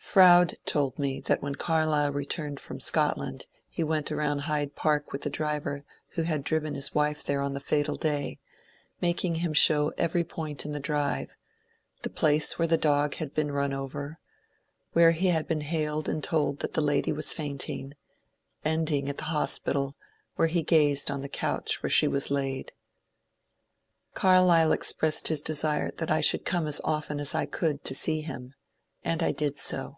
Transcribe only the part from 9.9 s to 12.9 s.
every point in the drive,— the place where the